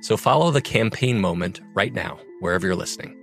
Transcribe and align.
So 0.00 0.16
follow 0.16 0.50
the 0.50 0.60
campaign 0.60 1.20
moment 1.20 1.60
right 1.74 1.92
now, 1.92 2.18
wherever 2.40 2.66
you're 2.66 2.76
listening. 2.76 3.16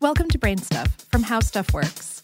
Welcome 0.00 0.28
to 0.30 0.38
Brain 0.38 0.58
Stuff 0.58 0.88
from 1.10 1.22
How 1.22 1.40
Stuff 1.40 1.72
Works. 1.72 2.20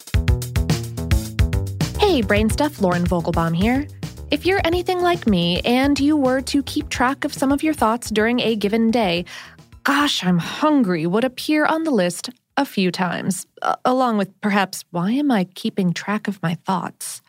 Hey, 1.98 2.20
Brain 2.20 2.50
Stuff, 2.50 2.81
Lauren 2.81 3.04
Vogelbaum 3.06 3.56
here. 3.56 3.86
If 4.31 4.44
you're 4.44 4.60
anything 4.64 5.00
like 5.00 5.26
me 5.26 5.60
and 5.62 5.98
you 5.98 6.16
were 6.16 6.41
to 6.42 6.62
keep 6.64 6.88
track 6.88 7.25
of 7.25 7.32
some 7.32 7.50
of 7.50 7.62
your 7.62 7.72
thoughts 7.72 8.10
during 8.10 8.41
a 8.41 8.54
given 8.54 8.91
day, 8.91 9.25
gosh, 9.84 10.22
I'm 10.22 10.38
hungry 10.38 11.06
would 11.06 11.25
appear 11.25 11.64
on 11.64 11.84
the 11.84 11.91
list 11.91 12.28
a 12.56 12.66
few 12.66 12.91
times, 12.91 13.47
along 13.84 14.19
with 14.19 14.38
perhaps, 14.41 14.84
why 14.91 15.12
am 15.12 15.31
I 15.31 15.44
keeping 15.44 15.94
track 15.94 16.28
of 16.28 16.42
my 16.42 16.56
thoughts? 16.66 17.22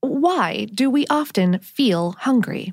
Why 0.00 0.66
do 0.72 0.90
we 0.90 1.06
often 1.08 1.58
feel 1.58 2.12
hungry? 2.18 2.72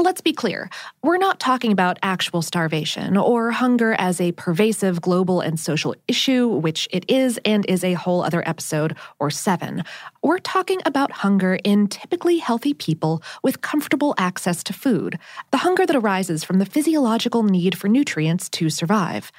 Let's 0.00 0.20
be 0.20 0.32
clear, 0.32 0.70
we're 1.02 1.18
not 1.18 1.40
talking 1.40 1.72
about 1.72 1.98
actual 2.04 2.40
starvation 2.40 3.16
or 3.16 3.50
hunger 3.50 3.96
as 3.98 4.20
a 4.20 4.30
pervasive 4.30 5.00
global 5.00 5.40
and 5.40 5.58
social 5.58 5.96
issue, 6.06 6.46
which 6.46 6.86
it 6.92 7.04
is 7.10 7.40
and 7.44 7.66
is 7.66 7.82
a 7.82 7.94
whole 7.94 8.22
other 8.22 8.48
episode 8.48 8.96
or 9.18 9.28
seven. 9.28 9.82
We're 10.22 10.38
talking 10.38 10.80
about 10.86 11.10
hunger 11.10 11.58
in 11.64 11.88
typically 11.88 12.38
healthy 12.38 12.74
people 12.74 13.20
with 13.42 13.60
comfortable 13.60 14.14
access 14.18 14.62
to 14.64 14.72
food, 14.72 15.18
the 15.50 15.58
hunger 15.58 15.84
that 15.84 15.96
arises 15.96 16.44
from 16.44 16.60
the 16.60 16.66
physiological 16.66 17.42
need 17.42 17.76
for 17.76 17.88
nutrients 17.88 18.48
to 18.50 18.70
survive. 18.70 19.32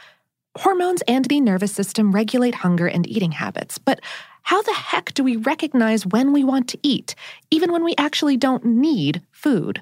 Hormones 0.58 1.04
and 1.08 1.24
the 1.24 1.40
nervous 1.40 1.72
system 1.72 2.12
regulate 2.12 2.56
hunger 2.56 2.88
and 2.88 3.08
eating 3.08 3.32
habits, 3.32 3.78
but 3.78 4.02
how 4.44 4.62
the 4.62 4.74
heck 4.74 5.14
do 5.14 5.24
we 5.24 5.36
recognize 5.36 6.06
when 6.06 6.34
we 6.34 6.44
want 6.44 6.68
to 6.70 6.80
eat, 6.82 7.16
even 7.52 7.72
when 7.72 7.84
we 7.84 7.96
actually 7.98 8.38
don't 8.38 8.66
need 8.66 9.22
food? 9.32 9.82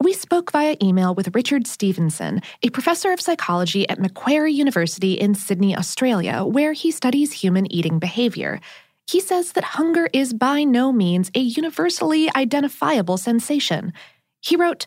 We 0.00 0.12
spoke 0.12 0.52
via 0.52 0.76
email 0.82 1.14
with 1.14 1.34
Richard 1.34 1.66
Stevenson, 1.66 2.42
a 2.62 2.70
professor 2.70 3.12
of 3.12 3.20
psychology 3.20 3.88
at 3.88 4.00
Macquarie 4.00 4.52
University 4.52 5.14
in 5.14 5.34
Sydney, 5.34 5.76
Australia, 5.76 6.44
where 6.44 6.72
he 6.72 6.90
studies 6.90 7.32
human 7.32 7.70
eating 7.72 7.98
behavior. 7.98 8.60
He 9.06 9.20
says 9.20 9.52
that 9.52 9.64
hunger 9.64 10.08
is 10.12 10.34
by 10.34 10.64
no 10.64 10.92
means 10.92 11.30
a 11.34 11.40
universally 11.40 12.28
identifiable 12.34 13.16
sensation. 13.16 13.92
He 14.40 14.56
wrote, 14.56 14.86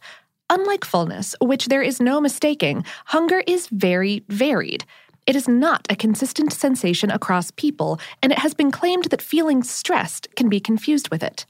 Unlike 0.49 0.85
fullness, 0.85 1.35
which 1.41 1.65
there 1.65 1.81
is 1.81 1.99
no 1.99 2.21
mistaking, 2.21 2.85
hunger 3.05 3.41
is 3.47 3.67
very 3.67 4.23
varied. 4.29 4.85
It 5.27 5.35
is 5.35 5.47
not 5.49 5.85
a 5.89 5.95
consistent 5.95 6.53
sensation 6.53 7.11
across 7.11 7.51
people, 7.51 7.99
and 8.23 8.31
it 8.31 8.39
has 8.39 8.53
been 8.53 8.71
claimed 8.71 9.05
that 9.05 9.21
feeling 9.21 9.61
stressed 9.61 10.33
can 10.37 10.47
be 10.47 10.61
confused 10.61 11.09
with 11.09 11.21
it. 11.21 11.45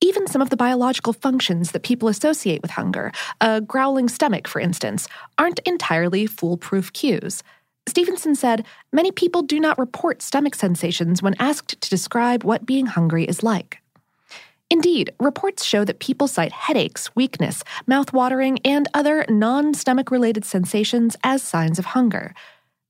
Even 0.00 0.28
some 0.28 0.40
of 0.40 0.50
the 0.50 0.56
biological 0.56 1.12
functions 1.12 1.72
that 1.72 1.82
people 1.82 2.08
associate 2.08 2.62
with 2.62 2.70
hunger, 2.70 3.10
a 3.40 3.60
growling 3.60 4.08
stomach, 4.08 4.46
for 4.46 4.60
instance, 4.60 5.08
aren't 5.38 5.58
entirely 5.60 6.24
foolproof 6.26 6.92
cues. 6.92 7.42
Stevenson 7.88 8.36
said 8.36 8.64
many 8.92 9.10
people 9.10 9.42
do 9.42 9.58
not 9.58 9.78
report 9.78 10.22
stomach 10.22 10.54
sensations 10.54 11.20
when 11.20 11.34
asked 11.40 11.80
to 11.80 11.90
describe 11.90 12.44
what 12.44 12.64
being 12.64 12.86
hungry 12.86 13.24
is 13.24 13.42
like. 13.42 13.78
Indeed, 14.70 15.12
reports 15.18 15.64
show 15.64 15.84
that 15.84 15.98
people 15.98 16.28
cite 16.28 16.52
headaches, 16.52 17.14
weakness, 17.16 17.64
mouth 17.86 18.12
watering, 18.12 18.58
and 18.64 18.88
other 18.94 19.26
non 19.28 19.74
stomach 19.74 20.10
related 20.10 20.44
sensations 20.44 21.16
as 21.24 21.42
signs 21.42 21.78
of 21.78 21.86
hunger. 21.86 22.34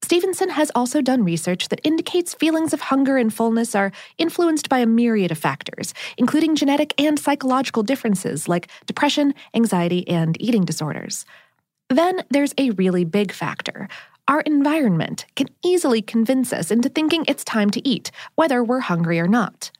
Stevenson 0.04 0.50
has 0.50 0.70
also 0.74 1.00
done 1.00 1.24
research 1.24 1.70
that 1.70 1.80
indicates 1.82 2.34
feelings 2.34 2.74
of 2.74 2.82
hunger 2.82 3.16
and 3.16 3.32
fullness 3.32 3.74
are 3.74 3.90
influenced 4.18 4.68
by 4.68 4.80
a 4.80 4.86
myriad 4.86 5.32
of 5.32 5.38
factors, 5.38 5.94
including 6.18 6.54
genetic 6.54 6.92
and 7.00 7.18
psychological 7.18 7.82
differences 7.82 8.46
like 8.46 8.68
depression, 8.84 9.32
anxiety, 9.54 10.06
and 10.06 10.36
eating 10.38 10.66
disorders. 10.66 11.24
Then 11.88 12.22
there's 12.28 12.52
a 12.58 12.72
really 12.72 13.06
big 13.06 13.32
factor. 13.32 13.88
Our 14.28 14.42
environment 14.42 15.24
can 15.36 15.48
easily 15.64 16.02
convince 16.02 16.52
us 16.52 16.70
into 16.70 16.90
thinking 16.90 17.24
it's 17.26 17.42
time 17.42 17.70
to 17.70 17.88
eat, 17.88 18.10
whether 18.34 18.62
we're 18.62 18.80
hungry 18.80 19.18
or 19.18 19.26
not. 19.26 19.70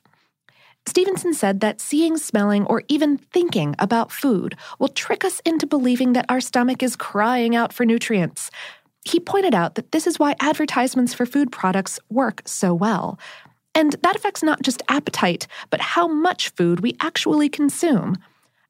Stevenson 0.87 1.35
said 1.35 1.59
that 1.59 1.79
seeing, 1.79 2.17
smelling, 2.17 2.65
or 2.65 2.81
even 2.87 3.17
thinking 3.17 3.75
about 3.77 4.11
food 4.11 4.55
will 4.79 4.87
trick 4.87 5.23
us 5.23 5.39
into 5.41 5.67
believing 5.67 6.13
that 6.13 6.25
our 6.29 6.41
stomach 6.41 6.81
is 6.81 6.95
crying 6.95 7.55
out 7.55 7.71
for 7.71 7.85
nutrients. 7.85 8.49
He 9.05 9.19
pointed 9.19 9.53
out 9.53 9.75
that 9.75 9.91
this 9.91 10.07
is 10.07 10.19
why 10.19 10.35
advertisements 10.39 11.13
for 11.13 11.25
food 11.25 11.51
products 11.51 11.99
work 12.09 12.41
so 12.45 12.73
well. 12.73 13.19
And 13.75 13.93
that 14.01 14.15
affects 14.15 14.41
not 14.41 14.63
just 14.63 14.81
appetite, 14.89 15.47
but 15.69 15.79
how 15.79 16.07
much 16.07 16.49
food 16.49 16.79
we 16.79 16.95
actually 16.99 17.47
consume. 17.47 18.17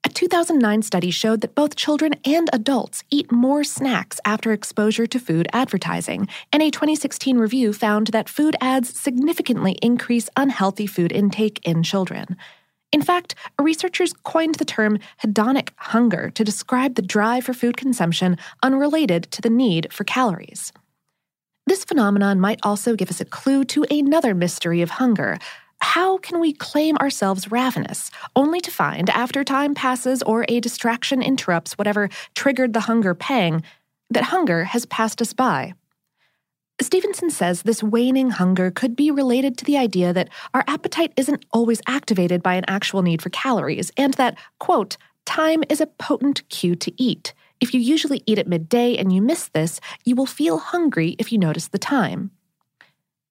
A 0.04 0.08
2009 0.08 0.82
study 0.82 1.10
showed 1.10 1.40
that 1.40 1.54
both 1.54 1.74
children 1.74 2.14
and 2.24 2.48
adults 2.52 3.02
eat 3.10 3.32
more 3.32 3.64
snacks 3.64 4.20
after 4.24 4.52
exposure 4.52 5.06
to 5.06 5.18
food 5.18 5.48
advertising, 5.52 6.28
and 6.52 6.62
a 6.62 6.70
2016 6.70 7.38
review 7.38 7.72
found 7.72 8.08
that 8.08 8.28
food 8.28 8.54
ads 8.60 8.98
significantly 8.98 9.72
increase 9.82 10.28
unhealthy 10.36 10.86
food 10.86 11.10
intake 11.10 11.60
in 11.64 11.82
children. 11.82 12.36
In 12.92 13.02
fact, 13.02 13.34
researchers 13.60 14.12
coined 14.12 14.56
the 14.56 14.64
term 14.64 14.98
hedonic 15.22 15.70
hunger 15.76 16.30
to 16.30 16.44
describe 16.44 16.94
the 16.94 17.02
drive 17.02 17.44
for 17.44 17.54
food 17.54 17.76
consumption 17.76 18.38
unrelated 18.62 19.24
to 19.32 19.42
the 19.42 19.50
need 19.50 19.92
for 19.92 20.04
calories. 20.04 20.72
This 21.66 21.84
phenomenon 21.84 22.40
might 22.40 22.60
also 22.62 22.94
give 22.94 23.10
us 23.10 23.20
a 23.20 23.24
clue 23.24 23.64
to 23.64 23.84
another 23.90 24.34
mystery 24.34 24.82
of 24.82 24.90
hunger 24.90 25.38
how 25.80 26.18
can 26.18 26.40
we 26.40 26.52
claim 26.52 26.96
ourselves 26.96 27.50
ravenous, 27.50 28.10
only 28.34 28.60
to 28.60 28.70
find, 28.70 29.10
after 29.10 29.44
time 29.44 29.74
passes 29.74 30.22
or 30.22 30.44
a 30.48 30.60
distraction 30.60 31.22
interrupts 31.22 31.76
whatever 31.76 32.08
triggered 32.34 32.72
the 32.72 32.80
hunger 32.80 33.14
pang, 33.14 33.62
that 34.10 34.24
hunger 34.24 34.64
has 34.64 34.86
passed 34.86 35.20
us 35.20 35.32
by? 35.32 35.74
Stevenson 36.80 37.30
says 37.30 37.62
this 37.62 37.82
waning 37.82 38.30
hunger 38.30 38.70
could 38.70 38.94
be 38.94 39.10
related 39.10 39.56
to 39.56 39.64
the 39.64 39.78
idea 39.78 40.12
that 40.12 40.28
our 40.52 40.62
appetite 40.66 41.12
isn't 41.16 41.44
always 41.52 41.80
activated 41.86 42.42
by 42.42 42.54
an 42.54 42.64
actual 42.68 43.02
need 43.02 43.22
for 43.22 43.30
calories, 43.30 43.90
and 43.96 44.14
that, 44.14 44.36
quote, 44.58 44.98
time 45.24 45.64
is 45.70 45.80
a 45.80 45.86
potent 45.86 46.46
cue 46.50 46.74
to 46.76 46.92
eat. 47.02 47.32
If 47.60 47.72
you 47.72 47.80
usually 47.80 48.22
eat 48.26 48.38
at 48.38 48.46
midday 48.46 48.96
and 48.96 49.10
you 49.10 49.22
miss 49.22 49.48
this, 49.48 49.80
you 50.04 50.14
will 50.14 50.26
feel 50.26 50.58
hungry 50.58 51.16
if 51.18 51.32
you 51.32 51.38
notice 51.38 51.68
the 51.68 51.78
time. 51.78 52.30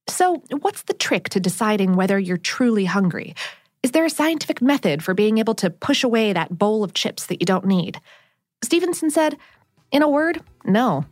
So, 0.07 0.43
what's 0.61 0.83
the 0.83 0.93
trick 0.93 1.29
to 1.29 1.39
deciding 1.39 1.95
whether 1.95 2.17
you're 2.17 2.37
truly 2.37 2.85
hungry? 2.85 3.35
Is 3.83 3.91
there 3.91 4.05
a 4.05 4.09
scientific 4.09 4.61
method 4.61 5.03
for 5.03 5.13
being 5.13 5.37
able 5.37 5.53
to 5.55 5.69
push 5.69 6.03
away 6.03 6.33
that 6.33 6.57
bowl 6.57 6.83
of 6.83 6.95
chips 6.95 7.27
that 7.27 7.39
you 7.39 7.45
don't 7.45 7.65
need? 7.65 8.01
Stevenson 8.63 9.11
said, 9.11 9.37
In 9.91 10.01
a 10.01 10.09
word, 10.09 10.41
no. 10.63 11.05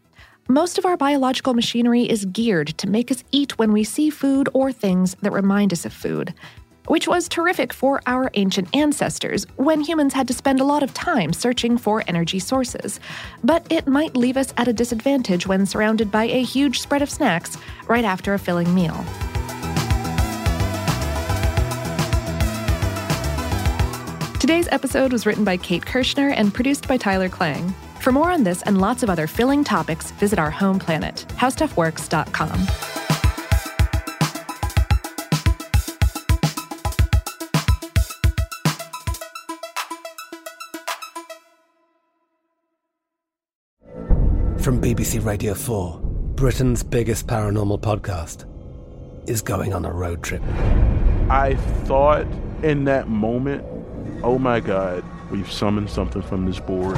Most 0.49 0.77
of 0.77 0.85
our 0.85 0.97
biological 0.97 1.53
machinery 1.53 2.03
is 2.03 2.25
geared 2.25 2.77
to 2.79 2.89
make 2.89 3.11
us 3.11 3.23
eat 3.31 3.57
when 3.57 3.71
we 3.71 3.83
see 3.83 4.09
food 4.09 4.49
or 4.53 4.71
things 4.71 5.15
that 5.21 5.31
remind 5.31 5.71
us 5.71 5.85
of 5.85 5.93
food 5.93 6.33
which 6.87 7.07
was 7.07 7.29
terrific 7.29 7.71
for 7.71 8.01
our 8.05 8.29
ancient 8.33 8.67
ancestors 8.75 9.45
when 9.55 9.81
humans 9.81 10.13
had 10.13 10.27
to 10.27 10.33
spend 10.33 10.59
a 10.59 10.65
lot 10.65 10.83
of 10.83 10.93
time 10.93 11.31
searching 11.31 11.77
for 11.77 12.03
energy 12.07 12.39
sources. 12.39 12.99
But 13.43 13.65
it 13.71 13.87
might 13.87 14.17
leave 14.17 14.37
us 14.37 14.53
at 14.57 14.67
a 14.67 14.73
disadvantage 14.73 15.47
when 15.47 15.65
surrounded 15.65 16.11
by 16.11 16.25
a 16.25 16.43
huge 16.43 16.81
spread 16.81 17.01
of 17.01 17.09
snacks 17.09 17.57
right 17.87 18.03
after 18.03 18.33
a 18.33 18.39
filling 18.39 18.73
meal. 18.75 18.97
Today's 24.39 24.67
episode 24.73 25.13
was 25.13 25.25
written 25.25 25.45
by 25.45 25.55
Kate 25.55 25.85
Kirschner 25.85 26.29
and 26.29 26.53
produced 26.53 26.85
by 26.85 26.97
Tyler 26.97 27.29
Klang. 27.29 27.73
For 28.03 28.11
more 28.11 28.31
on 28.31 28.43
this 28.43 28.61
and 28.63 28.81
lots 28.81 29.01
of 29.01 29.09
other 29.09 29.27
filling 29.27 29.63
topics, 29.63 30.11
visit 30.11 30.37
our 30.37 30.51
home 30.51 30.77
planet, 30.77 31.25
howstuffworks.com. 31.37 32.49
From 44.59 44.81
BBC 44.81 45.23
Radio 45.23 45.53
4, 45.53 46.01
Britain's 46.35 46.83
biggest 46.83 47.27
paranormal 47.27 47.79
podcast 47.79 48.45
is 49.29 49.41
going 49.41 49.73
on 49.73 49.85
a 49.85 49.93
road 49.93 50.21
trip. 50.21 50.43
I 51.29 51.55
thought 51.85 52.27
in 52.63 52.83
that 52.83 53.07
moment, 53.07 53.63
oh 54.23 54.37
my 54.37 54.59
God, 54.59 55.05
we've 55.31 55.49
summoned 55.49 55.89
something 55.89 56.21
from 56.21 56.45
this 56.45 56.59
board. 56.59 56.97